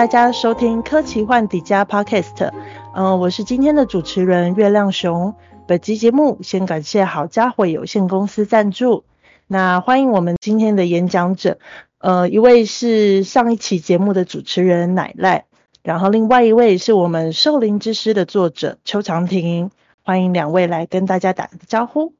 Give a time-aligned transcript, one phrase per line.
[0.00, 2.50] 大家收听科奇幻底家 Podcast，
[2.94, 5.34] 嗯、呃，我是今天的主持人月亮熊。
[5.66, 9.04] 本集节目先感谢好家伙有限公司赞助。
[9.46, 11.58] 那欢迎我们今天的演讲者，
[11.98, 15.44] 呃，一位是上一期节目的主持人奶奶，
[15.82, 19.70] 然后另外一位是我们《兽灵之诗》的作者邱长廷。
[20.02, 22.14] 欢迎两位来跟大家打个招呼。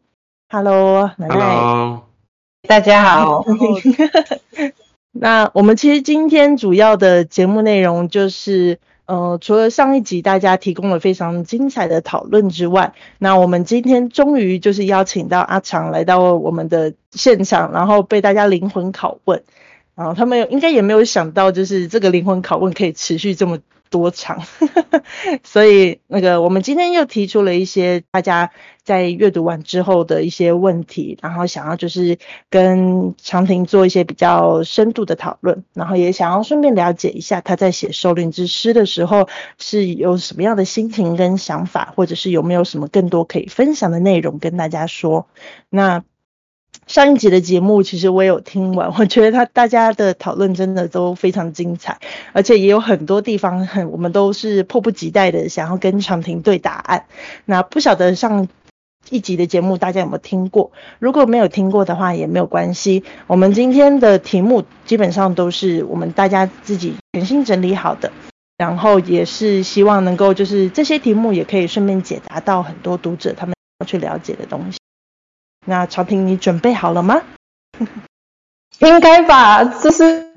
[0.51, 1.35] Hello，奶奶。
[1.35, 2.03] Hello，
[2.69, 3.43] 大家好。
[5.13, 19.43] 那我们其实今天主要的节目内容就是，呃，除了上一集大家提供了非常精彩的讨论之外，那我们今天终于就是邀请到阿长来到我们的现场，然后被大家灵魂拷问，
[19.97, 23.59] 然后他们应该也没有想到，就是这个灵魂拷问可以持续这么
[23.91, 24.43] 多长，
[25.45, 28.51] 所以那个我们今天又提出了一些大家
[28.83, 45.27] 在阅读完之后的一些问题，然后想要就是跟长亭做一些比较深度的讨论，然后也想要顺便了解一下他在写《兽灵之诗》的时候是有什么样的心情跟想法，或者是有没有什么更多可以分享的内容跟大家说。
[45.69, 46.03] 那。
[46.91, 52.01] 上一集的节目其实我也有听完， 我觉得他大家的讨论真的都非常精彩，
[52.33, 57.05] 而且也有很多地方很我们都是迫不及待的想要跟长婷对答案。
[57.45, 58.49] 那不晓得上
[59.09, 60.73] 一集的节目大家有没有听过？
[60.99, 68.11] 如果没有听过的话也没有关系，我们今天的题目基本上都是我们大家自己全新整理好的，
[68.59, 74.80] 然后也是希望能够就是这些题目也可以顺便解答到很多读者他们要去了解的东西。
[75.67, 77.23] 那朝廷，你准备好了吗？
[78.81, 80.33] 应该吧，这是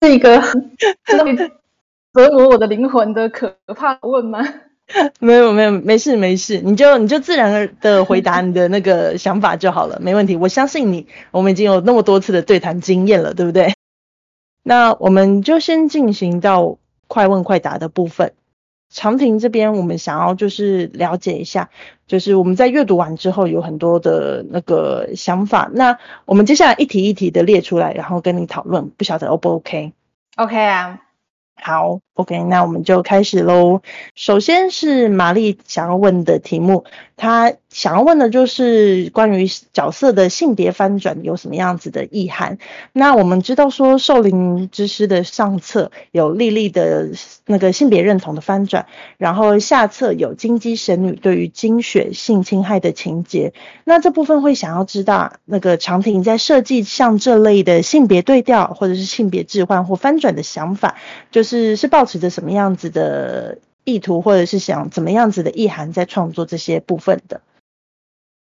[0.00, 0.40] 是一个
[2.14, 4.38] 折磨我的灵魂的可怕问吗？
[5.20, 13.74] 没有没有，没事没事，你就你就自然的回答你的那个想法就好了，没问题，我相信你，我们已经有那么多次的对谈经验了，对不对？
[14.62, 18.34] 那我们就先进行到快问快答的部分。
[18.90, 21.70] 常婷这边，我们想要就是了解一下，
[22.06, 31.00] 就是我们在阅读完之后有很多的那个想法，那我们接下来一题一题的列出来，然后跟你讨论，不晓得 O 不 OK？OK 啊。
[31.62, 33.82] 好，OK，那我们就开始喽。
[34.14, 36.84] 首先是玛丽想要问的题目，
[37.18, 42.58] 她想要问的就是关于角色的性别翻转有什么样子的意涵。
[42.92, 47.10] 那我们知道说，《兽灵之师》的上册有莉莉的
[47.46, 48.86] 那个性别认同的翻转，
[49.18, 53.52] 然后下册有金鸡神女对于金雪性侵害的情节。
[53.84, 60.96] 那这部分会想要知道，那个长亭在设计像这类的性别对调或者是性别置换或翻转的想法，
[61.30, 61.42] 就。
[61.42, 67.40] 是是抱持着什么样子的意图，或者是想怎么样子的意涵在创作这些部分的？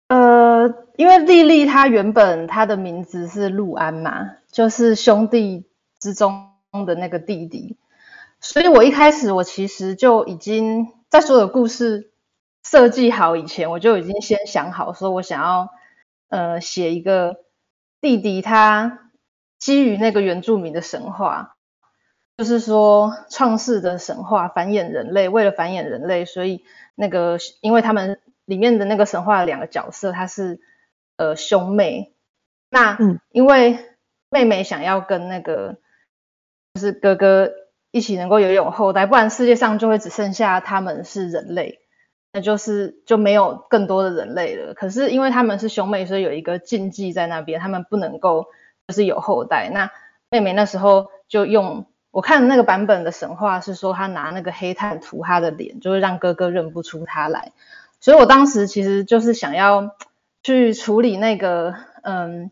[0.08, 5.66] 呃，因为莉莉她原本她的名字是陆安嘛，就是兄弟
[6.00, 6.50] 之中
[6.88, 7.78] 的那个弟弟，
[8.42, 12.12] 所以我一开始我其实就已经在所有故事
[12.64, 15.70] 设计好以前，我就已经先想好说我想要
[16.30, 17.38] 呃写一个
[18.02, 19.12] 弟弟，他
[19.60, 21.56] 基于那个原住民的神话。
[22.36, 30.60] 就是说，创世的神话繁衍人类，为了繁衍人类，所以那个，因为他们里面的那个神话的两个角色，他是
[31.16, 32.16] 呃兄妹。
[32.72, 32.98] 那
[33.30, 33.78] 因为
[34.32, 35.78] 妹妹想要跟那个
[36.74, 37.52] 就是哥哥
[37.92, 41.82] 一起能够有有后代，不然世界上就会只剩下他们是人类，
[42.32, 44.74] 那就是就没有更多的人类了。
[44.74, 48.48] 可是因为他们是兄妹，所以有一个禁忌在那边，他们不能够
[48.88, 49.70] 就是有后代。
[49.72, 49.92] 那
[50.32, 51.86] 妹妹那时候就用。
[52.14, 57.54] 我看那个版本的神话是说，他拿那个黑炭涂他的脸，就会让哥哥认不出他来。
[58.00, 59.96] 所以我当时其实就是想要
[60.44, 61.74] 去处理那个，
[62.04, 62.52] 嗯，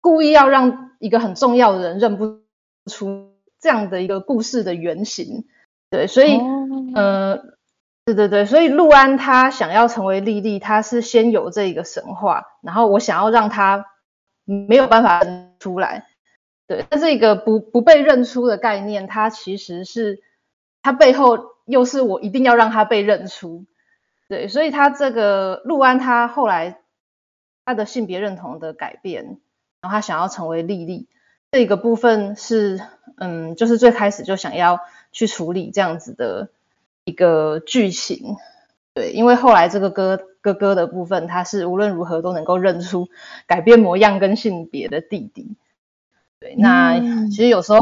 [0.00, 2.40] 故意要让一个很重要的人认不
[2.90, 3.30] 出
[3.60, 5.44] 这样的一个故事的原型。
[5.88, 6.40] 对，所以，
[6.96, 7.36] 呃，
[8.04, 13.86] 对对对，所以陆安他想要成为莉莉，他是先有这一个神话，然后我想要让他
[14.44, 15.20] 没有办法
[15.60, 16.08] 出来。
[16.66, 20.22] 对，但是一个不不被认出的概念，它其实是
[20.82, 23.64] 它背后又是我一定要让他被认出，
[24.28, 26.78] 对，所以他这个陆安他后来
[27.64, 29.38] 他的性别认同的改变，
[29.80, 31.06] 然后他想要成为莉莉，
[31.52, 32.80] 这个部分是
[33.16, 34.80] 嗯，就是最开始就想要
[35.10, 36.50] 去处理这样子的
[37.04, 38.36] 一个剧情，
[38.92, 43.08] 对，因为后来这个哥哥哥的部分，他是无论如何都能够认出
[43.46, 45.56] 改变模样跟性别的弟弟。
[46.40, 46.98] 对，那
[47.28, 47.80] 其实有时候，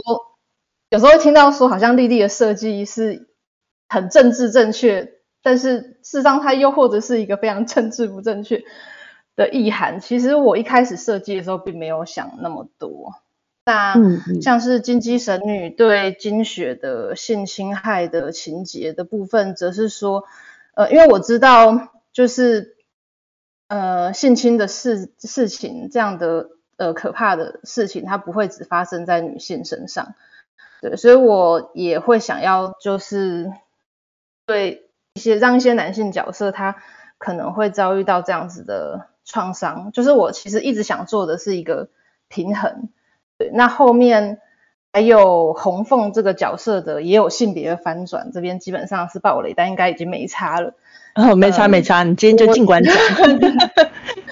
[0.90, 3.28] 有时候听到说好像莉莉的设计是
[3.88, 8.62] 很政治正确，但是事实上它又或者是一个非常政治不正确
[9.34, 10.00] 的意涵。
[10.00, 13.14] 其实我一开始设计的时候并没有想那么多。
[13.64, 13.94] 那
[14.40, 20.24] 像是金鸡神女对金雪的性侵害的情节的部分，则是说，
[20.74, 22.76] 呃，因为我知道就是
[23.68, 26.50] 呃性侵的事事情这样的。
[26.76, 30.14] 呃，可怕的事情，它不会只发生在女性身上，
[30.80, 33.52] 对，所以我也会想要，就是
[34.46, 36.76] 对一些让一些男性角色，他
[37.18, 41.88] 可能会遭遇到这样子的创伤，就是我其实一直想做的是一个
[42.28, 42.88] 平衡，
[43.38, 44.40] 对，那后面
[44.92, 50.74] 还有红凤这个角色的也有性别的翻转，这边基本上是暴雷，但应该已经没差了，
[51.14, 52.92] 哦，没差没差，你今天就尽管讲。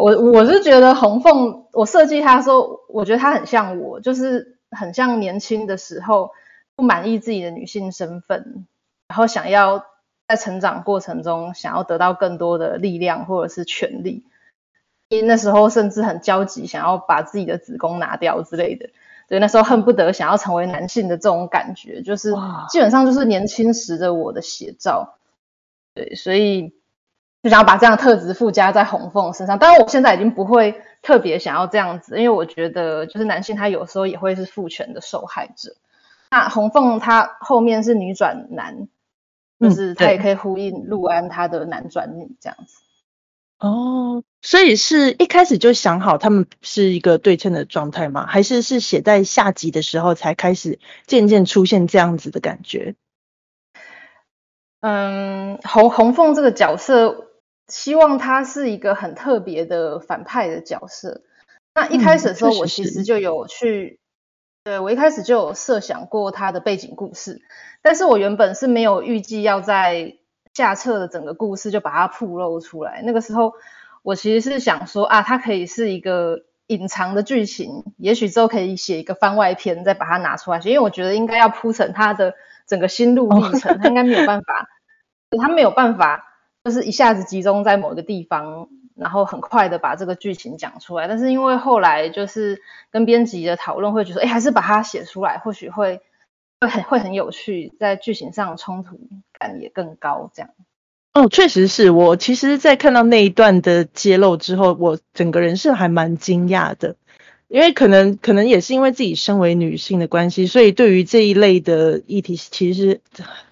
[0.00, 6.30] 我我是觉得红凤，我设计它的时候，我觉得它很像我，就是很像年轻的时候
[6.76, 8.66] 不满意自己的女性身份，
[9.08, 9.84] 然后想要
[10.28, 14.24] 在成长过程中想要得到更多的力量或者是权利，
[15.08, 18.90] 因为那时候甚至很焦急，想要把自己的子宫拿掉之类的，
[19.28, 22.32] 对，那时候恨不得想要成为男性的这种感觉，就是
[22.70, 25.16] 基本上就是年轻时的我的写照，
[25.94, 26.77] 对，所以。
[27.40, 35.76] 就想要把这样的特质附加在红凤身上，当然我现在已经不会特别想要这样子，因为我觉得就是男性他有时候也会是父权的受害者。
[36.32, 38.88] 那红凤他后面是女转男，
[39.60, 42.82] 就是他也可以呼应陆安他的男转女这样子。
[43.60, 48.26] 哦，所以是一开始就想好他们是一个对称的状态吗？
[48.26, 52.96] 还是是写在下集的时候才开始渐渐出现这样子的感觉？
[54.80, 57.26] 嗯，红红凤这个角色。
[57.68, 61.22] 希望他是一个很特别的反派的角色。
[61.74, 64.00] 那一开始的时候，我其实就有去，
[64.64, 67.40] 嗯、对，我一开始就有设想过他的背景故事，
[67.82, 70.16] 但是我原本是没有预计要在
[70.54, 73.02] 下册的整个故事就把它铺露出来。
[73.04, 73.52] 那个时候，
[74.02, 82.34] 我其实是想说啊，它可以是一个隐藏的剧情，也许之后可以写一个番外篇，再把它拿出来，因为我觉得应该要铺成他的
[82.66, 84.68] 整个心路历程，他应该没有办法，
[85.40, 86.24] 他没有办法。
[86.68, 91.08] 就是一下子集中在某个地方，然后很快的把这个剧情讲出来。
[91.08, 92.60] 但是因为后来就是
[92.90, 96.02] 跟编辑的讨论，会觉得，哎，还是把它写出来，或许会
[96.60, 99.00] 会很会很有趣，在剧情上冲突
[99.38, 100.30] 感也更高。
[100.34, 100.50] 这样。
[101.14, 106.96] 哦，确实是我其实，在看到那一段的揭露之后，我整个人是还蛮惊讶的，
[107.48, 113.00] 因为可能可能也是因为自己身为女性的关系，所以对于这一类的议题，其实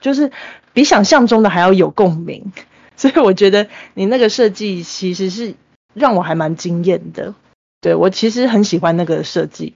[0.02, 0.30] 就是
[0.74, 2.52] 比想象中的还要有共鸣。
[2.96, 5.54] 所以我觉得你那个设计其实是
[5.94, 7.34] 让我还蛮惊艳的，
[7.80, 9.74] 对，我其实很喜欢那个设计。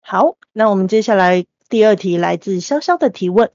[0.00, 3.50] 好，那我们接下来第二题来自潇潇的提问，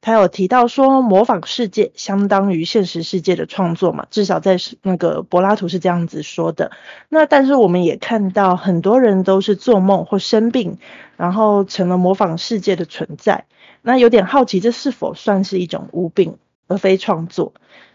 [0.00, 6.72] 他有提到说模仿世界相当于现实世界的创作嘛，至少在那个柏拉图是这样子说的。
[7.08, 10.78] 那但是我们也看到很多人都是做梦或生病，
[11.16, 13.46] 然后成了模仿世界的存在。
[13.80, 16.36] 那有点好奇，这是否算是一种无病？
[16.66, 17.52] 而非创作，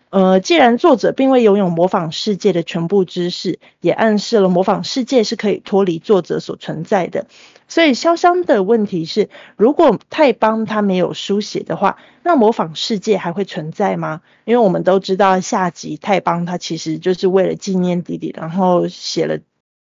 [0.10, 7.28] 呃，既然作者并未拥有模仿世界的全部知识，也暗示了模仿世界是可以脱离作者所存在的。
[7.68, 14.22] 所以潇湘的问题是：如果泰邦他没有书写的话，那模仿世界还会存在吗？
[14.46, 19.38] 因为我们都知道下集泰邦他其实就是为了纪念弟弟，然后写了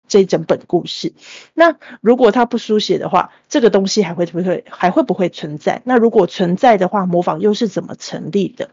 [0.07, 1.13] 这整本故事。
[1.55, 5.83] 那如果他不书写的话，这个东西还会不会还会不会存在？
[5.85, 8.71] 那如果存在的话，模仿又是怎么成立的？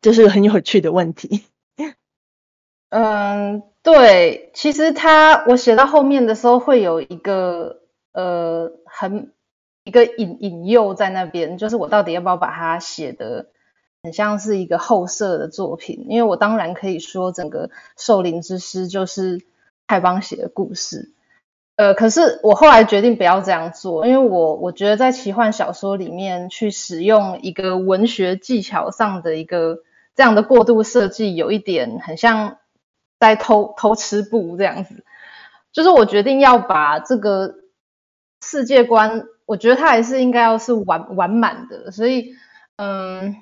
[0.00, 1.44] 这是很有趣的问题。
[2.90, 7.80] 嗯，对，其实他我写到后面的时候会有一个
[8.12, 9.32] 呃很
[9.84, 13.48] 一个引引诱在那边，就是我到底要不要把它写得
[14.02, 16.06] 很像是一个后设的作品？
[16.08, 19.40] 因为我当然可以说整个兽灵之诗就是
[19.86, 21.12] 泰邦写的故事，
[21.76, 29.82] 呃，可是我后来决定不要这样做，因为我我觉得在奇幻小说里面去使用一个文学技巧上的一个。
[30.16, 32.58] 这样的过度设计有一点很像
[33.18, 35.04] 在偷偷吃布这样子，
[35.72, 37.56] 就是我决定要把这个
[38.40, 42.36] 世界观，我觉得它还是应该要是完完满的，所以
[42.76, 43.34] 嗯，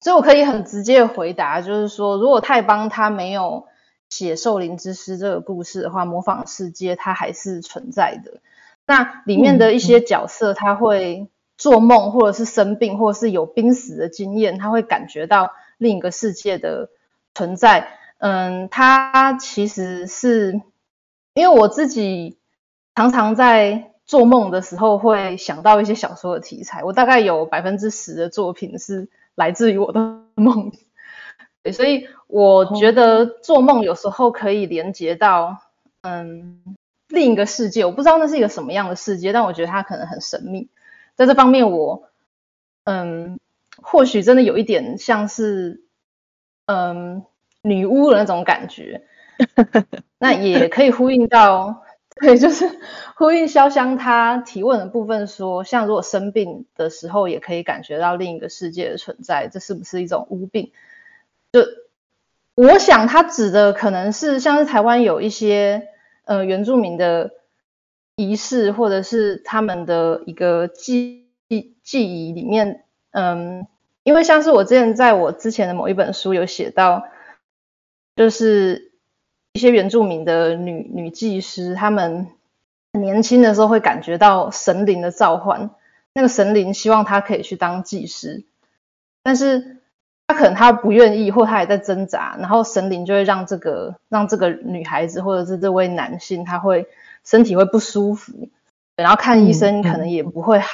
[0.00, 3.68] 所以我可以很直接回答，就是说，如果泰邦他没有
[4.08, 8.40] 写《兽灵之师》这个故事的话，模仿世界它还是存在的。
[8.86, 16.88] 那里面的一些角色，他会做梦，或者是生病，或者是有濒死的经验，他会感觉到另一个世界的
[17.34, 17.88] 存在。
[18.16, 20.62] 嗯，他其实是
[21.34, 22.38] 因为我自己
[22.94, 30.00] 常常在做梦的时候会想到一些小说的题材，我大概有百分之十的作品是来自于我的
[30.34, 30.72] 梦，
[31.72, 35.58] 所以我觉得做梦有时候可以连接到
[36.02, 36.62] 嗯。
[37.10, 40.68] 另一个世界，我不知道那是一个什么样的世界，但我觉得它可能很神秘。
[41.16, 42.08] 在这方面我，我
[42.84, 43.40] 嗯，
[43.80, 45.84] 或许真的有一点像是
[46.66, 47.24] 嗯
[47.62, 49.06] 女巫的那种感觉。
[50.20, 51.82] 那也可以呼应到，
[52.20, 52.78] 对，就是
[53.14, 60.72] 呼应潇湘他提问的部分说，说像如果生病的时候，也可以感觉到另一个世界的存在，这是不是一种巫病？
[61.52, 61.60] 就
[62.54, 65.88] 我想他指的可能是像是台湾有一些。
[66.28, 67.30] 呃，原住民的
[68.14, 71.24] 仪式或者是他们的一个记
[71.82, 73.66] 记忆里面，嗯，
[74.02, 77.04] 因为像是我之前在我之前的某一本书有写到，
[78.14, 78.92] 就是
[79.54, 82.26] 一些原住民的女女祭司，她们
[82.92, 85.70] 年轻的时候会感觉到神灵的召唤，
[86.12, 88.44] 那个神灵希望她可以去当祭司，
[89.22, 89.77] 但是。
[90.28, 96.86] 他可能他不愿意，或他也在挣扎，然后神灵就会让这个让这个女孩子或者是这位男性，他会
[97.24, 98.50] 身体会不舒服，
[98.94, 100.68] 然后看医生可能也不会好。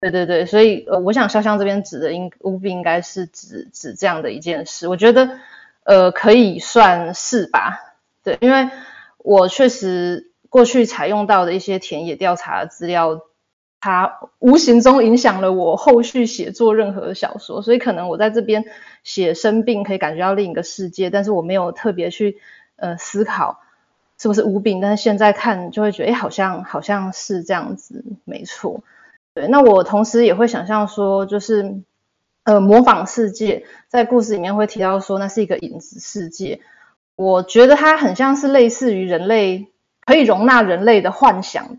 [0.00, 5.38] 嗯嗯、对对对，所以呃，我想潇湘这边指的应务必应该是指指这样的一件事，我觉得
[5.84, 7.94] 呃可以算是吧。
[8.24, 8.70] 对，因为
[9.18, 13.20] 我确实过去采用到的一些田野调查的资料。
[13.84, 18.64] 它无形中影响了我后续写作任何的小说，所以可能我在这边
[19.02, 22.38] 写生病可以感觉到另一个世界，但是我没有特别去
[22.76, 23.60] 呃思考
[24.18, 28.82] 是不是无病，但是现在看就会觉得，哎，好像好像是这样子，没错。
[29.34, 31.82] 对，那我同时也会想象说，就是
[32.44, 36.62] 呃模仿世界，在故事里面会提到说那是一个影子世界，
[37.16, 39.68] 我觉得它很像是类似于人类
[40.06, 41.76] 可以容纳人类的幻想，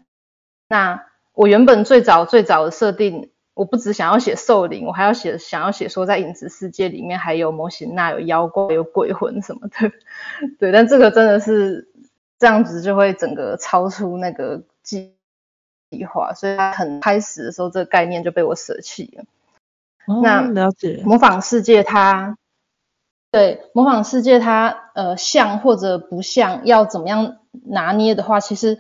[0.70, 1.02] 那。
[1.36, 9.92] 我原本最早最早的设定，我不只想要写兽灵，我还要写想要写说在影子世界里面还有魔神仔，有妖怪，有鬼魂什么的。
[10.58, 11.90] 对，但这个真的是
[12.40, 15.14] 这样子就会整个超出那个计
[15.92, 19.26] 计划，所以很开始的时候这个概念就被我舍弃了。
[20.08, 21.02] 哦，那了解。
[21.06, 22.38] 模仿世界它，
[23.32, 28.80] 对，模仿世界它呃像或者不像，要怎么样拿捏的话，其实。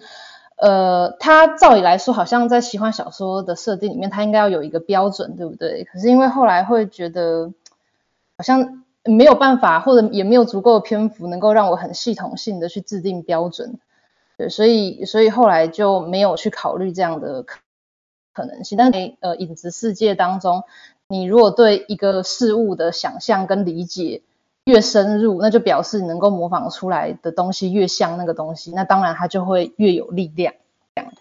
[0.57, 5.83] 呃，它照理来说，好像在奇幻小说的设定里面，它应该要有一个标准，对不对？
[5.83, 7.51] 可是因为后来会觉得，
[8.37, 13.77] 好像没有办法，或者也没有足够的篇幅，能够让我很系统性的去制定标准，
[14.37, 17.59] 对，所以所以后来就没有去考虑这样的可
[18.33, 18.77] 可能性。
[18.77, 20.63] 但是呃，影子世界当中，
[21.07, 24.21] 你如果对一个事物的想象跟理解，
[24.65, 30.55] 越深入，那就表示你能够模仿出来的东西越像那个东西，那当然它就会越有力量。
[30.95, 31.11] 这样，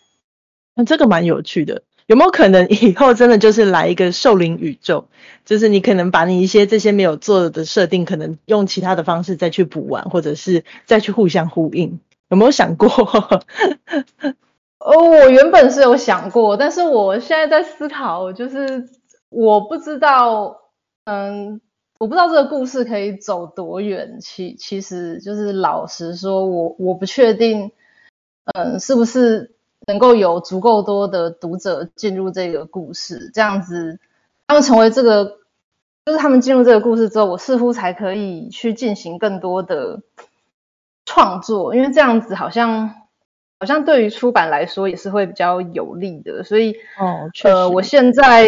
[0.75, 5.05] 那这个蛮有趣的，有没有可能以后真的就是来一个兽灵宇宙？
[5.45, 12.89] 就是你可能把你一些这些没有做的设定，可能用其他的方式再去补完，或者是再去互相呼应，有没有想过？
[14.81, 18.89] 哦，我原本是有想过，但是我现在在思考，就是
[19.29, 20.63] 我不知道，
[21.05, 21.61] 嗯。
[22.05, 27.73] 我不知道这个故事可以走多远，其其实就是老实说，我我不确定，
[28.53, 29.55] 嗯，是不是
[29.87, 33.99] 能够有足够多的读者进入这个故事，这样子，
[34.47, 35.39] 他们成为这个，
[36.05, 40.03] 就是他们进入这个故事之后，我似乎才可以去进行更多的
[41.07, 42.91] 创作，因为这样子好像
[43.61, 48.47] 好像对于出版来说也是会比较有利的，所以，哦，确实，呃，我现在，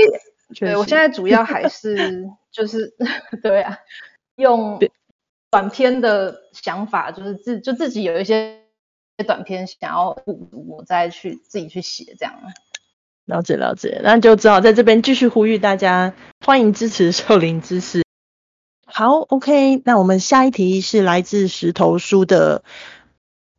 [0.55, 2.29] 对，我现在主要还是。
[2.57, 2.95] 就是
[3.43, 3.77] 对啊，
[4.37, 4.81] 用
[5.51, 8.63] 短篇的想法，就是自就自己有一些
[9.27, 10.17] 短篇想要
[10.53, 12.33] 我再去自己去写这样。
[13.27, 16.15] 了解了解，那就只好在这边继续呼吁大家，
[16.47, 18.03] 欢迎支持兽灵知识。
[18.87, 22.65] 好，OK，那我们下一题是来自石头书的。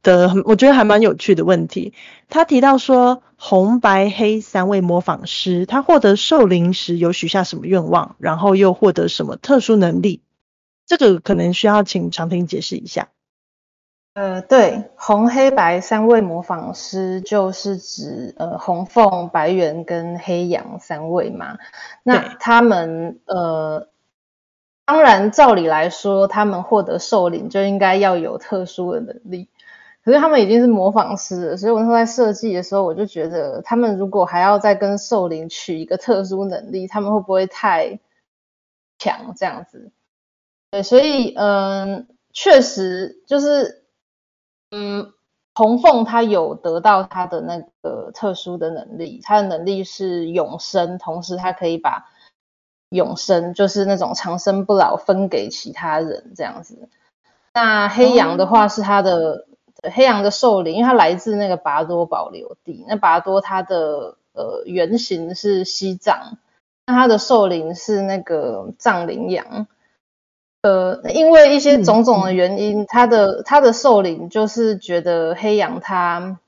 [0.08, 1.94] 的，我觉得还蛮有趣的问题。
[2.30, 10.22] 他提到说，红白黑三位模仿师，他获得兽灵时有许下什么愿望，然后又获得什么特殊能力？
[10.86, 13.10] 这个可能需要请长婷解释一下。
[14.14, 21.58] 呃，对，红黑白三位模仿师就是指呃红凤、白猿跟黑羊三位嘛。
[22.02, 23.90] 那他们呃，
[24.86, 29.50] 当然照理来说，他们获得兽灵就应该要有特殊的能力。
[30.08, 38.00] 可是他们已经是模仿师了，所以我那时候在设计的时候，我就觉得他们如果还要再跟兽灵取一个特殊能力，他们会不会太
[38.98, 39.92] 强这样子？
[40.72, 43.84] 对，所以嗯，确实就是。
[44.70, 45.14] 嗯，
[45.56, 52.06] 红凤他有得到他的那个特殊的能力，他的能力是永生，同时他可以把
[52.90, 56.90] 永生，就是那种长生不老分给其他人这样子。
[57.54, 59.47] 那黑羊的话是他的、
[59.94, 66.38] 黑羊的兽灵，因为它来自那个拔多保留地，那拔多它的呃原型是西藏，
[66.86, 69.68] 那它的兽灵是那个藏羚羊。
[70.64, 76.40] 呃，因为一些种种的原因，嗯、他的他的兽灵就是觉得黑羊他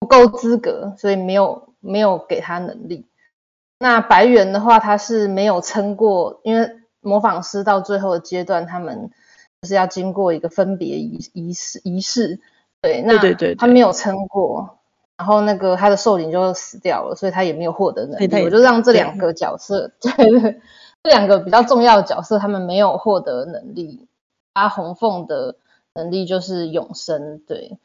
[0.00, 3.06] 不够资格，所以没有没有给他能力。
[3.78, 6.70] 那白猿的话，他是没有撑过，因为
[7.00, 9.10] 模仿师到最后的阶段，他们
[9.62, 12.40] 就是要经过一个分别仪仪式仪式。
[12.82, 14.78] 对，那对对对，他没有撑过，
[15.16, 18.44] 然后那个他的兽灵就死掉了，所以他也没有获得能力。
[18.44, 20.12] 我就让这两个角色 对。
[20.12, 20.60] 对对
[21.02, 24.08] 这两个比较重要的角色，他们没有获得能力。
[24.54, 25.54] 阿红凤的
[25.94, 27.78] 能力就是永生，对。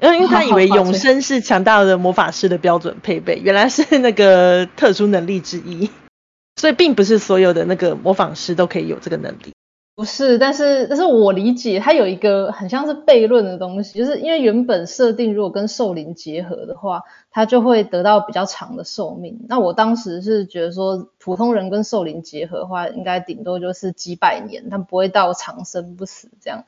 [0.00, 5.90] 因为他以为 永生是强大的魔法师的标准配备，原来是那个特殊能力之一，
[6.56, 9.52] 所以并不是所有的那个模仿师都可以有这个能力。
[9.94, 19.44] 不是，但是但是我理解，它有一个很像是悖论的东西，就是因为原本设定如果跟兽灵结合的话，它就会得到比较长的寿命。
[19.48, 26.64] 那我当时是觉得说，普通人跟兽灵结合的话，应该顶多就是几百年，它不会到长生不死这样。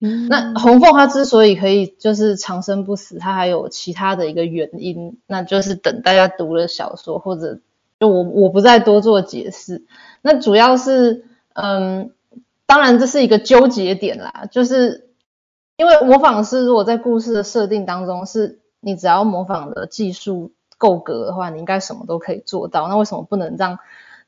[0.00, 7.60] 嗯，那红凤它之所以可以就是长生不死，它还有其他的一个原因，那就是等大家读了小说或者
[8.00, 9.84] 就我我不再多做解释。
[10.22, 12.10] 那主要是嗯。
[12.66, 15.10] 当然，这是一个纠结点啦，就是
[15.76, 22.88] 因为模仿师如果在故事的设定当中，是你只要模仿的技术够格的话，你应该什么都可以做到。
[22.88, 23.78] 那为什么不能让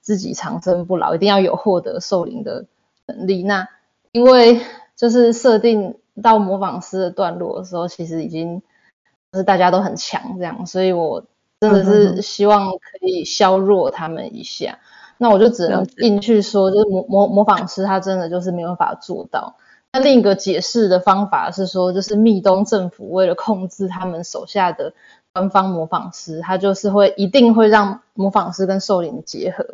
[0.00, 1.14] 自己长生不老？
[1.14, 2.66] 一定要有获得寿灵的
[3.06, 3.42] 能力？
[3.42, 3.68] 那
[4.12, 4.60] 因为
[4.94, 8.62] 就是设定到模仿师的段落的时候，其实已经
[9.32, 11.24] 就是大家都很强这样，所以我
[11.60, 14.78] 真的是希望可以削弱他们一下。
[15.18, 19.56] 那我就只能硬去说，就是模模模仿师他真的就是没有办法做到。
[19.92, 24.92] 那另一个解释的方法是说，就是密东政府为了控制他们手下的
[25.32, 29.64] 官方模仿师，他就是会一定会让模仿师跟兽灵结合，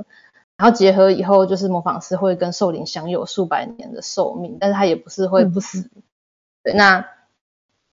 [0.57, 5.81] 然后结合以后，就是模仿师会跟兽灵享有数百年的寿命，但是他也不是会不死。
[5.81, 6.03] 嗯、
[6.63, 7.05] 对，那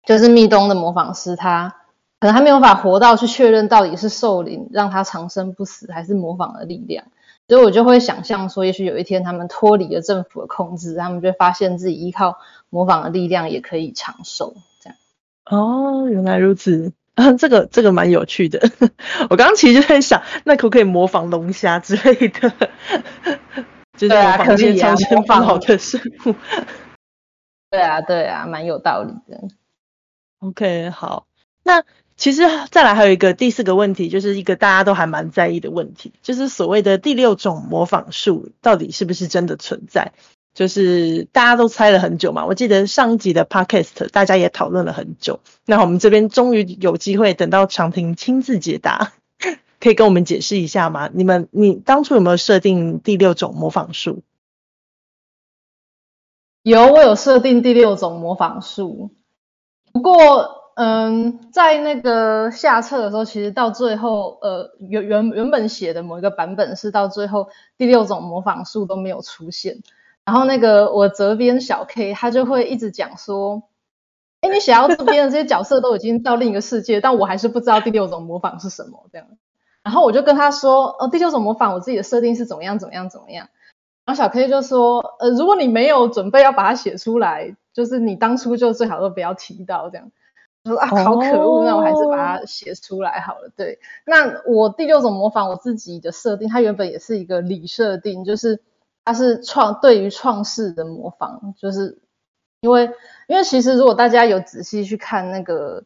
[0.04, 1.76] 就是密东的模仿师他
[2.18, 7.04] 可能还没有法活到去确认到底是兽灵让他长生不死，还是模仿的力量。
[7.48, 12.38] 所以我就会想象说，也许有一天他们脱离了政府的控制，他们就会发现自己依靠
[12.70, 14.56] 模仿的力量也可以长寿。
[14.80, 14.98] 这样
[15.44, 18.60] 哦，原来如此啊，这个这个蛮有趣的。
[19.30, 22.52] 我刚刚其实就在想，那可不可以模仿龙虾之类的？
[23.96, 26.34] 就是模仿一些长生不老的生物。
[27.70, 29.40] 对啊，对啊，蛮有道理的。
[30.40, 31.26] OK，好，
[31.62, 31.84] 那。
[32.16, 40.12] 其实再来还有一个第四个问题，就是一个大家都还蛮在意的问题，就是所谓的第六种模仿术到底是不是真的存在？
[40.54, 42.46] 就是大家都猜了很久嘛。
[42.46, 49.12] 我记得上一集的 Podcast 大家也讨论了很久，那我们这边终于有机会等到常婷亲自解答，
[49.78, 51.10] 可以跟我们解释一下吗？
[51.12, 54.22] 你们你当初有没有设定第六种模仿术？
[56.62, 59.10] 有，我有设定第六种模仿术，
[59.92, 60.65] 不过。
[60.76, 69.78] 嗯，在那个下册的时候，其实到最后，呃，原原原本写的某一个版本是到最后第六种模仿术都没有出现。
[70.26, 73.62] 然后那个我责编小 K 他就会一直讲说，
[74.42, 79.26] 哎，你写到这边的这些角色都已经到另一个世界，但我还是不知道第六种模仿是什么这样。
[79.82, 83.48] 然后我就跟他说，哦，第六种模仿我自己的设定是怎么样怎么样怎么样。
[84.04, 90.10] 然后小 K 就说，呃，如果你没有准备要把它写出来，就是你当初就最好都不要提到这样。
[90.70, 91.64] 说啊，好可恶！
[91.64, 93.50] 那我还是把它写出来好了。
[93.56, 98.60] 对，那我第六种模仿我自己的设定，它原本也是一个理设定，就是
[99.04, 101.98] 它是创对于创世的模仿，就是
[102.60, 102.90] 因为
[103.28, 105.84] 因为其实如果大家有仔细去看那个，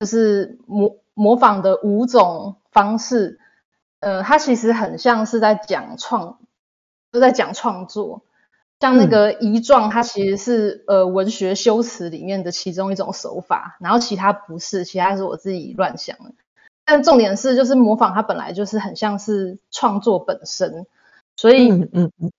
[0.00, 3.38] 就是模模仿的五种方式，
[4.00, 6.38] 呃，它其实很像是在讲创，
[7.12, 8.22] 就在讲创作。
[8.80, 16.32] 像那个遗状，它其实是呃文学修辞里面的其中一种手法，然后其他不是，其他是我自己乱想的。
[16.84, 20.86] 但重点是，就是模仿它本来就是很像是创作本身，
[21.36, 22.32] 所以嗯嗯嗯，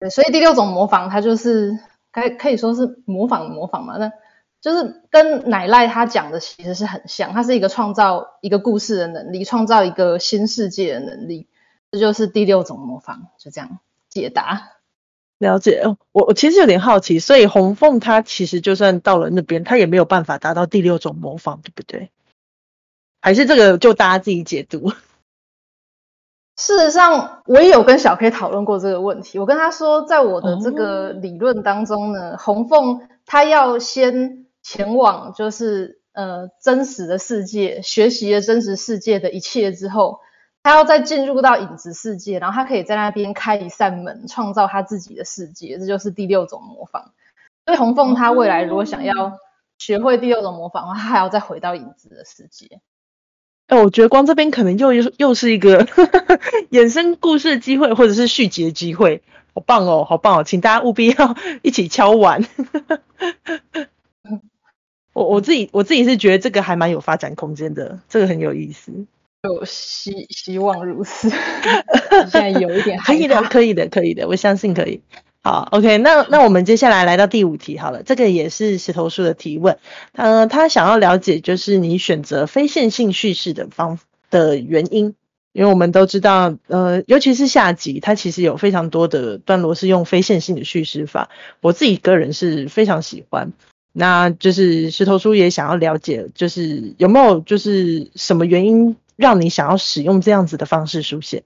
[0.00, 1.78] 对，所以第六种模仿它就是
[2.12, 4.12] 该可以说是模仿模仿嘛，那
[4.60, 11.46] 就是跟奶赖他讲的其实是很像，它是一个创造一个故事的能力，创造一个新世界的能力，
[11.90, 13.78] 这就是第六种模仿，就这样
[14.10, 14.79] 解答。
[15.40, 22.10] 了解，我我其实有点好奇，所以红凤他其实就算到了那边，他也没有办法达到第六种模仿，对不对？
[23.22, 24.92] 还是这个就大家自己解读。
[26.60, 29.38] 事实上，我也有跟小 K 讨论过这个问题。
[29.38, 40.20] 我跟他说，在我的这个理论当中呢，哦、洪凤他要先前往就是呃真实的世界，学习了真实世界的一切之后。
[40.62, 47.12] 他要再进入到影子世界，然后他可以在那边开一扇门，创造他自己的世界，这就是第六种模仿。
[47.64, 49.38] 所以红凤他未来如果想要
[49.78, 52.80] 学会第六种模仿的话，他还要再回到影子的世界。
[53.68, 55.86] 哎、哦，我觉得光这边可能又又是一个
[56.70, 59.22] 衍生故事机会，或者是续集的机会，
[59.54, 62.44] 好棒哦，好棒哦，请大家务必要 一起敲完。
[65.12, 69.06] 我我自己我自己是觉得这个还蛮有发展空间的，这个很有意思。
[69.42, 71.30] 就希希望如此，
[72.30, 75.00] 现在有一点可以的，可以的，可以的，我相信可以。
[75.42, 79.78] 好，OK，那那我们接下来来到第五题好了，这个也是石头叔的提问，
[80.12, 83.98] 呃，他想要了解就是你选择非线性叙事的方
[84.30, 85.14] 的原因，
[85.54, 91.30] 因为我们都知道，呃，尤其是下集，它其实有非常多的段落是用非线性的叙事法，
[91.62, 93.54] 我自己个人是非常喜欢。
[93.92, 98.94] 那就是石头叔也想要了解，就是有没有就是什么原因？
[99.20, 101.44] 让你想要使用这样子的方式书写，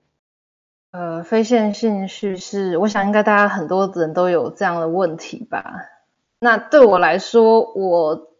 [0.92, 5.90] 呃，非线性叙事，我想应该大家很多人都有这样的问题吧。
[6.38, 8.30] 那对我来说，我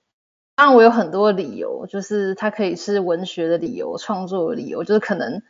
[0.55, 5.43] 当然我有很多理由，就是它可以是文学的理由、创作的理由，就是可能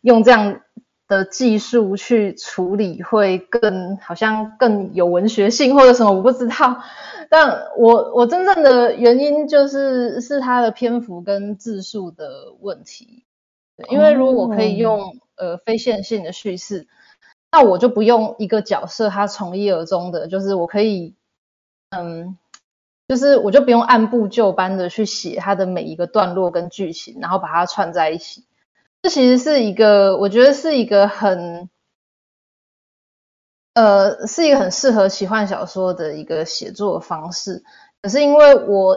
[0.00, 0.62] 用这样
[1.06, 6.82] 的技术去处理会更好像更有文学性或者什么，我不知道。
[7.30, 13.26] 但我我真正的原因就是是它的篇幅跟字数的问题。
[13.88, 16.88] 因为如果我可以用呃非线性的叙事，
[17.52, 21.14] 那我就不用一个角色他从一而终的，就是我可以，
[21.90, 22.36] 嗯，
[23.06, 28.44] 就是我就不用按部就班的去写他的每一个段落跟剧情，然后把它串在一起。
[29.00, 31.70] 这其实是一个，我觉得是一个很，
[33.74, 37.62] 呃，是一个很适合奇幻小说的一个写作方式。
[38.02, 38.96] 可是因为我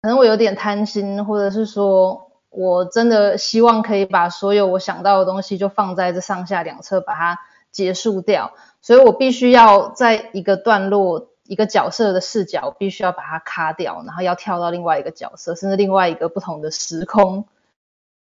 [0.00, 2.25] 可能我有点贪心，或者是说。
[2.56, 7.38] 我真的希望可以把所有我想到的东西就放在这上下两侧把它
[7.70, 17.46] 结束掉，所以我必须要在一个段落一个角色的视角必须要把它卡掉，然后要跳到另外一个角色，甚至另外一个不同的时空。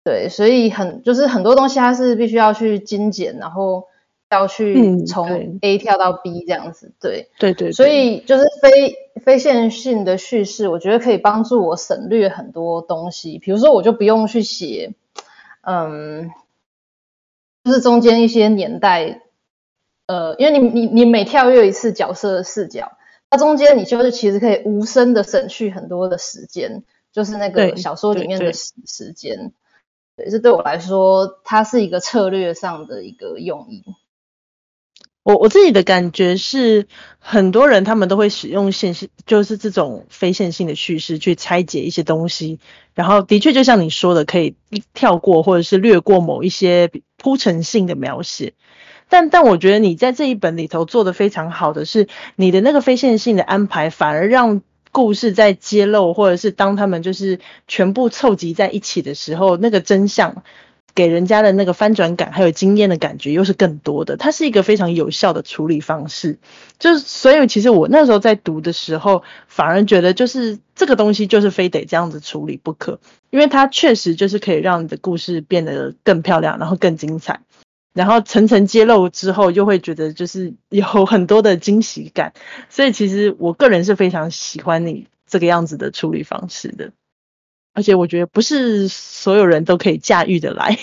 [0.04, 3.88] 对，所以很就是很多东西它是必须要去精简，然后。
[4.30, 13.40] 要去从 A 跳到 B 这样子，嗯、对对，对对，所以就是非非线性的叙事，我觉得可以帮助我省略很多东西。
[13.40, 14.94] 比如说，我就不用去写，
[15.62, 16.30] 嗯，
[17.63, 19.22] 就是中间一些年代，
[20.08, 22.98] 呃，因为你你你每跳跃一次角色的视角，
[23.30, 29.54] 它中间你就是其实可以无声的省去很多的时间，就是那个小说里面的时时间。
[30.18, 33.84] 对，这对我来说，它是一个策略上的一个用意。
[35.28, 36.88] 我我自己的感觉是，
[37.20, 42.60] 很多人他们都会使用线性，就是这种非线性的叙事去拆解一些东西，
[42.94, 44.56] 然后的确就像你说的，可以
[44.94, 48.54] 跳过或者是略过某一些铺陈性的描写。
[49.10, 54.62] 但但我觉得你在这一本里头做得非常好的是，你的那个非线性的安排，反而让
[54.94, 60.44] 故事在揭露，或者是当他们就是全部凑集在一起的时候，那个真相。
[60.98, 64.18] 给人家的那个翻转感，还有惊艳的感觉，又是更多的。
[64.18, 66.40] 它是一个非常有效的处理方式。
[66.80, 77.42] 就是，所以其实我那时候在读的时候，反而觉得就是这个东西就是非得这样子处理不可，因为它确实就是可以让你的故事变得更漂亮，然后更精彩。
[77.94, 82.34] 然后层层揭露之后，又会觉得就是有很多的惊喜感。
[82.70, 86.92] 所以其实我个人是非常喜欢你这个样子的处理方式的。
[87.78, 90.80] 而且我觉得不是所有人都可以驾驭得来。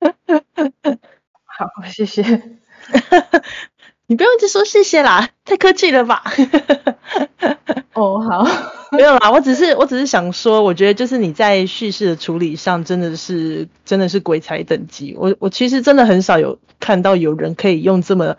[1.44, 2.22] 好，谢谢。
[4.06, 6.24] 你不用一直说谢谢啦，太客气了吧？
[7.92, 8.42] 哦，好，
[8.96, 15.14] 没有啦，我只是我只是想说，我觉得就是你在叙事的处理上真的是真的是鬼才等级。
[15.18, 18.38] 我我其实真的很少有看到有人可以用这么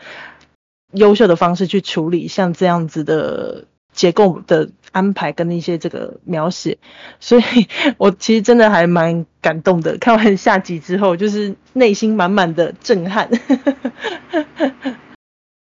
[0.93, 6.77] 优秀的方式去处理像这样子的结构的安排跟一些这个描写，
[7.19, 9.97] 所以我其实真的还蛮感动的。
[9.97, 13.29] 看完下集之后，就是内心满满的震撼。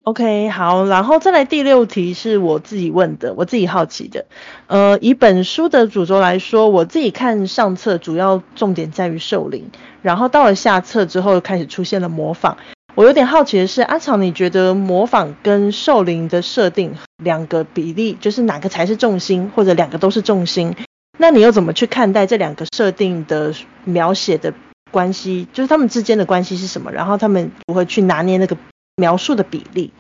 [0.04, 4.26] OK，好，然后再来第六题是我自己问的，我自己好奇的。
[4.68, 9.70] 呃，以本书的主轴来说，我自己看上册主要重点在于兽灵，
[10.02, 12.58] 然后到了下册之后开始出现了模仿。
[12.98, 20.76] 我有点好奇的是，阿长，你觉得模仿跟兽灵的设定两个比例，就是哪个才是重心，或者两个都是重心？
[21.20, 24.52] 那你又怎么去看待这两个设定的描写的
[24.90, 25.48] 关系？
[25.54, 26.92] 就是他们之间的关系是什么？
[26.92, 28.58] 然后他们如何去拿捏那个？
[29.00, 29.94] 描述的比例，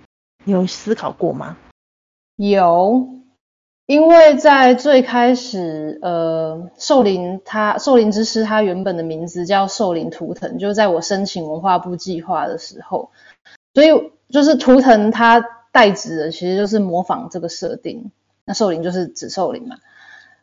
[0.43, 1.55] 你有思考过吗？
[2.35, 3.16] 有，
[3.87, 13.09] 因为在最开始，呃，兽灵它兽灵之师它原本的名字叫兽灵图腾，就是在我申请文化部计划的时候，
[13.73, 18.11] 所以就是图腾它代指的其实就是模仿这个设定，
[18.45, 19.77] 那兽灵就是指兽灵嘛，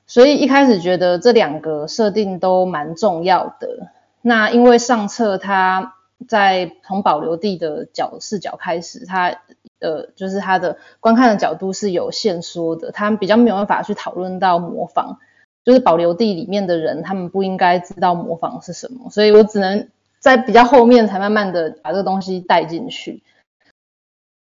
[0.06, 3.92] 所以一开始觉得这两个设定都蛮重要的。
[4.22, 5.94] 那因为上册它。
[6.26, 9.40] 在从保留地的角视角开始，他
[9.84, 15.18] 呃，就是他的观看的角度是有限缩的，他们比较没有办法去讨论到模仿，
[15.62, 23.22] 就是保留地里面的人，他们不应该知道模仿是什么，所以我只能在比较后面才慢慢的把这个东西带进去。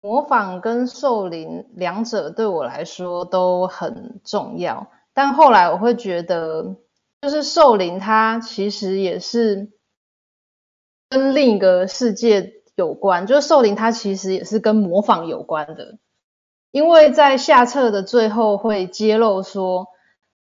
[0.01, 6.75] 模仿跟兽灵两者对我来说都很重要，但后来我会觉得，
[7.21, 9.69] 就是兽灵它其实也是。
[11.11, 15.97] 跟另一个世界有关，就是兽灵，它其实也是跟模仿有关的，
[16.71, 19.87] 因为在下册的最后会揭露说，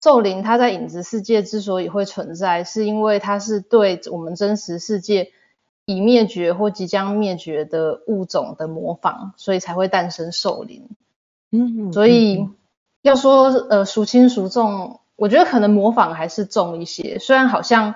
[0.03, 5.31] 兽灵它在影子世界之所以会存在，是因为它是对我们真实世界
[5.85, 10.87] 已灭绝或即将灭绝的物种的模仿，所以才会诞生兽灵。
[11.51, 12.47] 嗯，所以
[13.01, 17.95] 要说呃孰轻孰重，我觉得可能模仿还是重一些，虽然好像。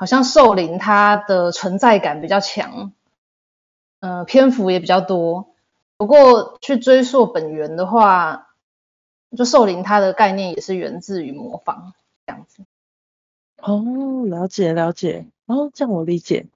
[0.00, 2.92] 好像兽灵它的存在感比较强，
[4.00, 5.54] 呃，篇幅也比较多。
[5.96, 8.48] 不过去追溯本源的话，
[9.36, 11.94] 就兽灵它的概念也是源自于模仿
[12.26, 12.64] 这样子。
[13.56, 16.46] 哦，了解了解，哦，这样我理解。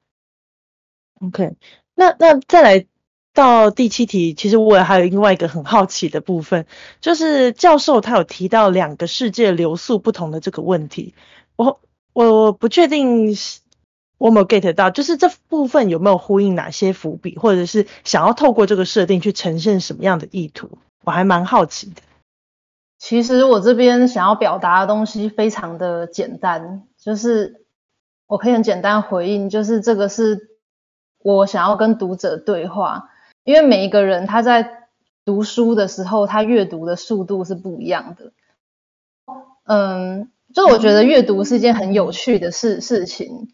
[1.20, 1.56] OK，
[1.94, 2.86] 那那再来
[3.32, 6.66] 到第七题，其实我也还有另外一个很好奇的部分，
[7.00, 11.14] 就是教授他有提到两个世界流速不同的这个问题，
[11.56, 11.80] 我。
[12.14, 13.34] 我不确定
[14.22, 22.02] 我有没有 get 到，就是这部分有没有呼应哪些伏笔，或者是想要透过这个设定去呈现什么样的意图，我还蛮好奇的。
[23.00, 27.64] 其实我这边想要表达的东西非常的简单，就是
[28.28, 30.56] 我可以很简单回应，就是这个是
[31.18, 33.10] 我想要跟读者对话，
[33.42, 34.86] 因为每一个人他在
[35.24, 38.30] 读书的时候，他阅读的速度是不一样的。
[39.64, 40.30] 嗯。
[40.54, 43.48] 就我觉得阅读是一件很有趣的事事情。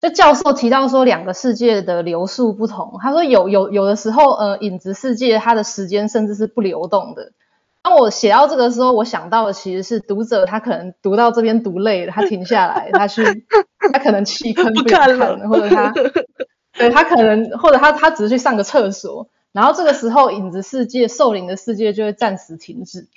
[0.00, 2.98] 就教授提到说，两个世界的流速不同。
[3.02, 7.32] 他说有有有的时候，呃，影子世界它的时间甚至是不流动的。
[7.82, 13.22] 当我写到这个时候，我想到的其实是读者他可能读到这边读累了，他停下来，他去，
[13.92, 15.90] 他可能弃坑不看了，或者他，
[16.78, 23.08] 对，他可能或者他他只是去上个厕所，然后这个时候影子世界、兽灵的世界就会暂时停止。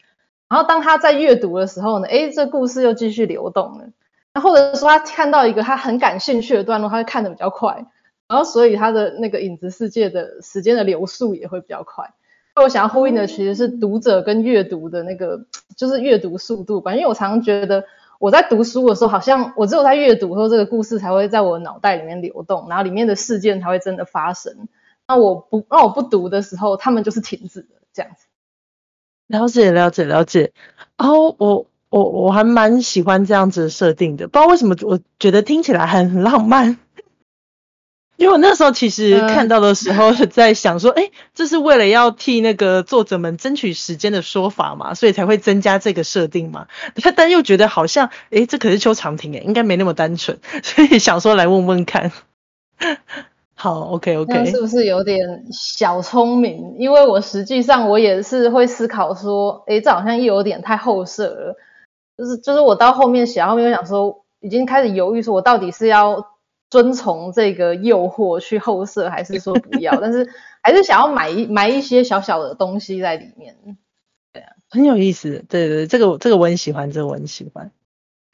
[0.49, 3.85] 然后当他在阅读的时候呢，诶，这故事又继续流动了。
[4.33, 7.85] 那或者说他看到一个他很感兴趣的段落，他会看得比较快。
[8.27, 12.13] 然后所以他的那个影子世界的时间的流速也会比较快。
[12.55, 16.93] 那我想要呼应的其实是读者跟阅读的那个，就是阅读速度吧。
[16.95, 17.83] 因为我常常觉得
[18.19, 24.69] 我在读书的时候，好像我只有在阅读的时候，这个故事才会在我脑袋里面流动，然后里面的事件才会真的发生。
[25.07, 28.27] 那我不，那我不读的时候，他们就是停止的这样子。
[29.27, 30.51] 了解了解了解，
[30.97, 36.77] 哦、我我我还蛮喜欢这样子的设定的，不知道为什么我觉得听起来很很浪漫，
[38.15, 46.67] 因为我那时候其实看到的时候在想说，哎、呃，这是为了要替那个作者们争取时间的说法嘛，所以才会增加这个设定嘛，
[47.03, 52.13] 但但又觉得好像，哎，这可是邱常婷诶，应该没那么单纯，所以想说来问问看。
[53.53, 55.19] 好，OK，OK，、okay, okay、是不是有点
[55.51, 56.75] 小聪明？
[56.79, 61.57] 因为我实际上我也是会思考说，诶，这好像又有点太后设了。
[62.21, 66.37] 就是就是我到后面写，后面又想说，已经开始犹豫，说我到底是要
[66.69, 69.99] 遵从这个诱惑去后设，还是说不要？
[69.99, 70.29] 但是
[70.61, 73.55] 还是想要买一买一些小小的东西在里面。
[74.31, 75.43] 对啊，很有意思。
[75.49, 77.71] 对对对，这个这个我很喜欢，这个我很喜欢。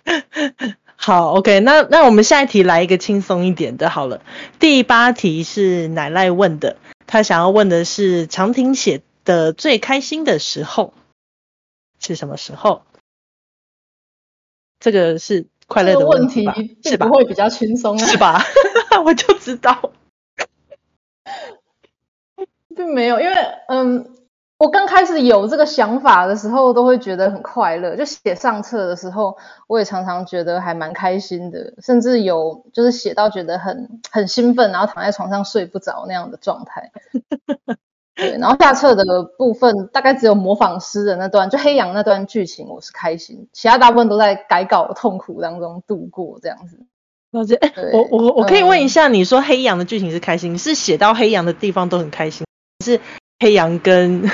[0.97, 4.19] 好，OK，那那我们下一题来一个轻松一点的，好了。
[4.60, 10.93] 第八题是奶奶问的，他想要问的是长亭写的最开心的时候
[12.00, 12.82] 是什么时候？
[14.79, 16.53] 这个是快乐的问题吧？
[16.55, 17.07] 这个问题是吧？
[17.07, 18.05] 不会比较轻松啊？
[18.05, 18.41] 是吧？
[19.05, 19.91] 我就知道，
[22.75, 23.35] 并没有，因为
[23.69, 24.13] 嗯。
[24.59, 27.95] 我刚开始有这个想法的时候，都会觉得很快乐。
[27.95, 29.37] 就写上册的时候，
[29.67, 36.91] 我也常常觉得还蛮开心的，甚至有就是写到觉得很很兴奋，然后躺在床上睡不着那样的状态。
[38.17, 46.80] 对，然后下册的部分大概只有模仿诗的那段，就黑羊那段剧情我是开心，其他大部分都在改稿痛苦当中度过这样子。
[47.32, 52.45] 了解，哎，我我我可以问一下，你说黑羊的剧情是开心，嗯、是写到黑羊的地方都很开心，
[52.84, 52.99] 是？
[53.39, 54.27] 黑羊跟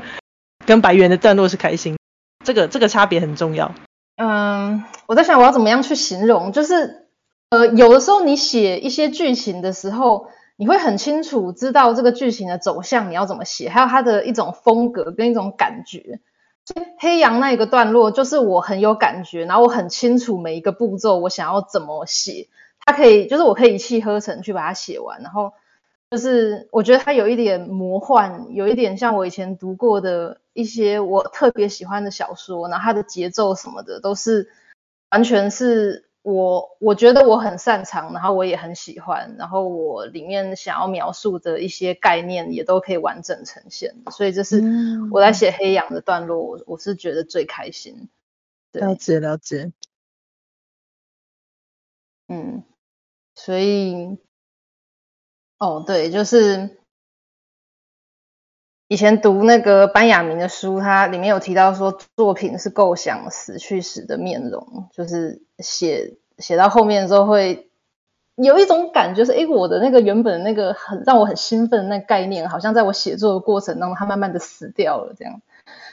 [0.64, 1.98] 跟白猿的段落是开心，
[2.42, 3.74] 这个这个差别很重要。
[4.16, 7.08] 嗯，我在想我要怎么样去形容，就是
[7.50, 16.20] 呃，有的时候你写一些剧情的时候，你会很清楚知道这个剧情的走向你要怎么写，还有它的一种风格跟一种感觉。
[16.64, 22.48] 所以黑羊那一个段落就是我很有感觉，然后我很清楚每一个步骤我想要怎么写，
[22.84, 25.52] 它可以就是我可以一气呵成去把它写完，然后。
[26.08, 34.48] 就是我觉得它有一点魔幻，有一点像我以前读过的一些我特别喜欢的小说，然后它的节奏什么的都是
[35.10, 44.60] 完全是我我觉得我很擅长，然后我也很喜欢，然后我里面想要描述的一些概念也都可以完整呈现，所以这是
[45.12, 48.08] 我在写黑羊的段落，我我是觉得最开心。
[48.72, 49.72] 了解了解，
[52.28, 52.64] 嗯，
[53.36, 54.18] 所以。
[55.58, 56.82] 哦，对，就是
[58.88, 67.68] 以前读那个班雅明的书，它里面有提到说，作品是构想死去时的面容，就是写写到后面的时候会
[68.36, 75.40] 有一种感觉是，诶，我的那个原本那个很让我很兴奋的那概念，好像在我写作的过程当中，它慢慢的死掉了这样。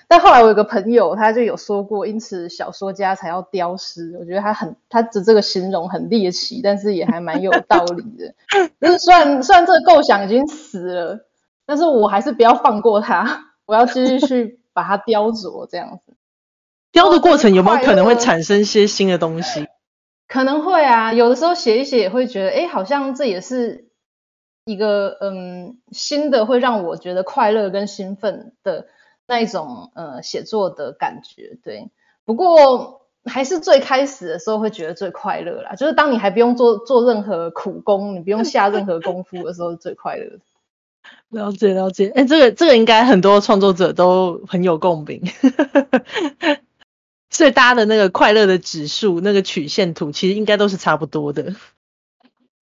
[0.07, 4.15] 但后来我有个朋友，他就有说过，因此小说家才要雕狮。
[4.19, 8.35] 我觉得他很，他的这个形容很猎奇，但是也还蛮有道理的。
[8.79, 11.25] 就是虽然虽然这个构想已经死了，
[11.65, 16.15] 但是我还是不要放过它，我要继续去把它雕琢，这样子。
[16.91, 19.67] 雕的过程有没有可能会产生一些新的东西？
[20.27, 23.89] 可能会啊，有的时候写一写也会觉得，哎，好像这也是
[24.65, 28.87] 一个嗯新的，会让我觉得快乐跟兴奋的。
[29.25, 31.89] 那一种呃写作的感觉，对。
[32.25, 40.39] 不过还是最开始的时候会觉得最快乐啦，就是当你还不用做做任何苦工，你不用下任何功夫的时候是最快乐的。
[41.29, 45.21] 了解了解，哎，这个这个应该很多创作者都很有共鸣，
[47.29, 51.55] 所以大家的那个快乐的指数，那个曲线图其实应该都是差不多的。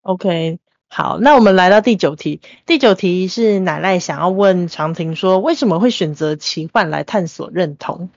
[0.01, 0.60] OK。
[0.93, 2.41] 好，那我们来到第九题。
[2.65, 8.10] 第九题是奶奶想要问长亭说，为什么会选择奇幻来探索认同？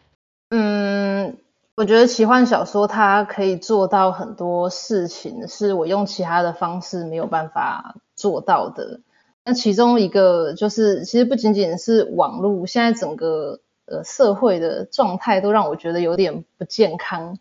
[0.50, 1.36] 嗯，
[1.76, 8.98] 我觉得奇幻小说它可以做到很多事情，是我用其他的方式没有办法做到的。
[9.44, 17.38] 那其中一个就是，其实不仅仅是网络，现在整个呃社会的状态都让我觉得有点不健康。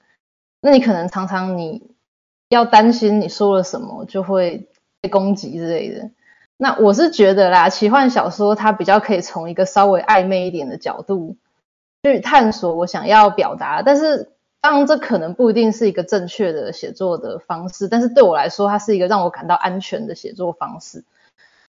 [0.62, 1.82] 那你可能常常你
[2.50, 4.68] 要担心你说了什么就会。
[5.04, 6.12] 被攻击之类的，
[6.56, 11.36] 那我是觉得啦，奇幻小说它比较可以从一个稍微暧昧一点的角度
[12.04, 21.04] 去探索我想要表达，但是当然这可能不一定是一个正确的写作的方式，但是对我来说，它是一个让我感到安全的写作方式。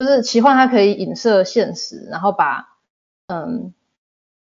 [0.04, 2.76] 就是奇幻它可以影射现实，然后把
[3.28, 3.74] 嗯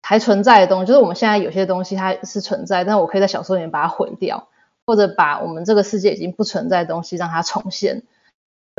[0.02, 4.50] 还存在的东西，就是我们现在有些东西它是存在，但是我可以在小说里面把它毁掉，
[4.86, 8.04] 或者把我们这个世界已经不存在的东西让它重现。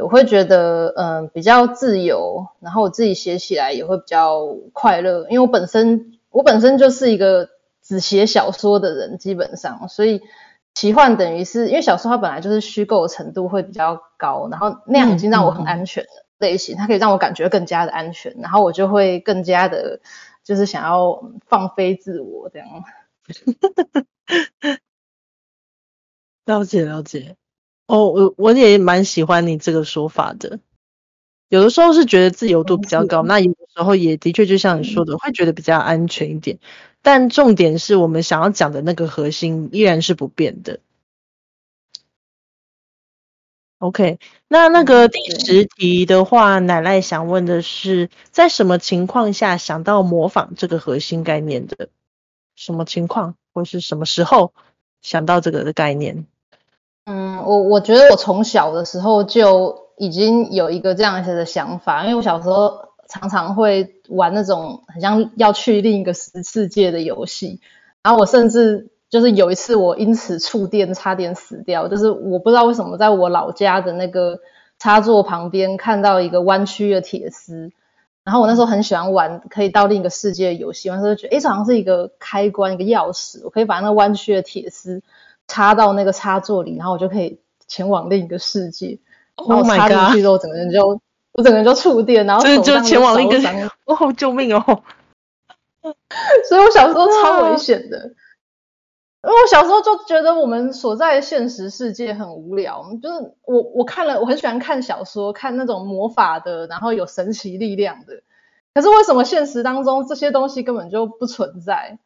[0.03, 7.49] 我会觉得，嗯，比较自由，然后我自己写起来也会比较快乐，因为我本身我本身就是一个
[7.83, 10.21] 只写小说的人，基本上，所以
[10.75, 20.01] 奇幻等于是因为小说它本来就是虚构的程度会比较高，然后那样已经让我很安全的类型，它可以让我感觉更加的安全，然后我就会更加的，
[20.45, 22.69] 就是想要放飞自我这样。
[26.47, 27.37] 了解了解。
[27.89, 30.61] 哦，我我也蛮喜欢你这个说法的。
[31.49, 36.59] 有的时候是觉得自由度比较高，那有的时候也的确就像你说的，会觉得比较安全一点。
[37.03, 40.81] 但重点是我们想要讲的那个核心依然是不变的。
[43.79, 44.19] OK，
[44.49, 51.89] 那那个第十题的话，奶奶想问的是，在什么情况下想到模仿这个核心概念的？
[52.55, 54.55] 什么情况或是什么时候
[55.03, 56.27] 想到这个的概念？
[57.05, 67.61] 嗯，我我觉得我从小的时候就已经有一个这样子的想法，因为我小时候常常会玩那种很像要去另一个世界的游戏，
[68.03, 68.89] 然后我甚至
[69.19, 74.39] 就是有一次我因此触电差点死掉，就是我不知道为什么在我老家的那个
[74.79, 77.73] 插座旁边看到一个弯曲的铁丝，
[78.25, 85.03] 然后我那时候很喜欢玩可以到另一个世界的游戏，我那时候就觉得哎，这好像是一个开关一个钥匙，我可以把那弯曲的铁丝
[85.49, 88.99] 插到那个插座里，然后我就可以前往另一个世界。
[89.37, 91.01] 然后我插进去之后，整个人就。
[91.33, 93.39] 我整个人就触电，然后手就前往另一个，
[93.85, 94.63] 哦，救命哦！
[96.49, 98.11] 所以我小时候超危险的，
[99.27, 108.23] 因为我小时候就觉得我们所在的现实世界很无聊，就是我我看了，我很喜欢看小说，看那种魔法的，然后有神奇力量的。
[108.73, 111.99] 可是为什么现实当中这些东西根本就不存在？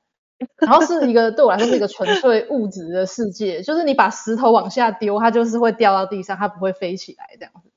[0.57, 7.69] 然后是一个对我来说是一个纯粹物质的世界，就是你把石头往下丢，它就是会掉到地上，它不会飞起来这样子。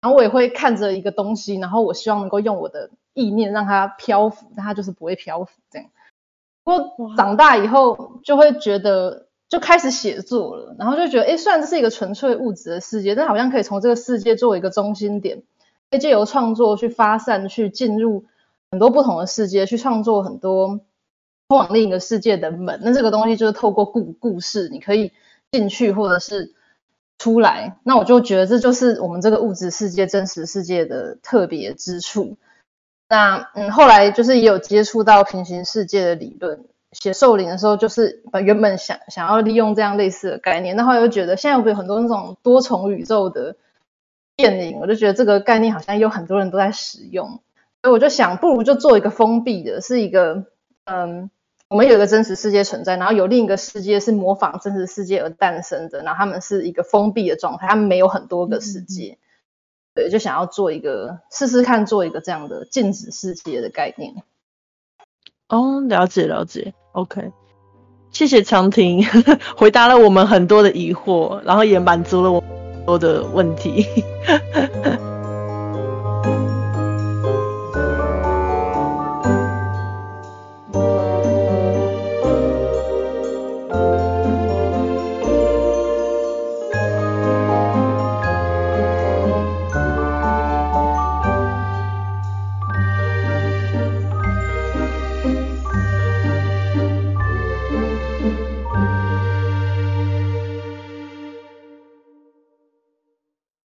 [0.00, 5.88] 然后我也会看着一个东西，然后我希望能够用我的意念让它漂浮，但它就是不会漂浮这样。
[6.66, 15.44] 不过长大以后就会觉得，就开始写作了，然后就觉得，哎，虽然这是一个纯粹物质的世界，但好像可以从这个世界作为一个中心点，
[15.90, 18.24] 可以借由创作去发散，去进入
[18.72, 20.80] 很多不同的世界，去创作很多
[21.48, 22.80] 通往另一个世界的门。
[22.82, 25.12] 那这个东西就是透过故故事，你可以
[25.52, 26.52] 进去，或者是。
[27.18, 32.36] 出来，那我就觉得这就是我们这个物质世界、真实世界的特别之处。
[33.08, 43.56] 那嗯，后来就是也有接触到平行世界的理论，写兽灵的时候，就是把原本想想要利用这样类似的概念，然后又觉得现在有很多那种多重宇宙的
[44.36, 47.40] 电影，我就觉得这个概念好像有很多人都在使用，
[47.82, 50.46] 所以我就想，不如就做一个封闭的，是一个
[50.84, 51.30] 嗯。
[51.68, 59.18] 我们有一个真实世界存在，然后有另一个世界是模仿真实世界而诞生的，然后他们是一个封闭的状态，他们没有很多个世界，
[59.96, 64.14] 对，就想要做一个试试看，做一个这样的静止世界的概念。
[65.48, 67.32] 哦，了解了解，OK，
[68.10, 69.02] 谢谢长婷
[69.56, 73.86] 回答了我们很多的疑惑，然后也满足了我很多的问题。